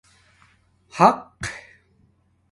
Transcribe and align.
حَق 0.95 1.15